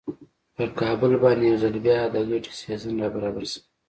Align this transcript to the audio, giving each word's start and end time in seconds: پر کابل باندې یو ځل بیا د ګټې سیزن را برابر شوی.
پر 0.55 0.69
کابل 0.79 1.11
باندې 1.23 1.43
یو 1.49 1.57
ځل 1.63 1.75
بیا 1.85 1.99
د 2.13 2.15
ګټې 2.29 2.51
سیزن 2.61 2.93
را 3.01 3.07
برابر 3.15 3.43
شوی. 3.51 3.61